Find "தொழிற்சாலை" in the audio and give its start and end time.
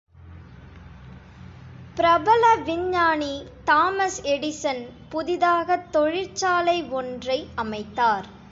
5.91-6.83